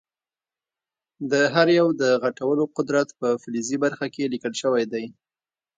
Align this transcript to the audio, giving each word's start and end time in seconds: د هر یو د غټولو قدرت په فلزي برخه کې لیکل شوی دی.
د 1.31 1.33
هر 1.53 1.67
یو 1.79 1.87
د 2.01 2.03
غټولو 2.23 2.63
قدرت 2.77 3.09
په 3.19 3.27
فلزي 3.41 3.77
برخه 3.83 4.05
کې 4.13 4.31
لیکل 4.33 4.53
شوی 4.61 4.83
دی. 4.93 5.05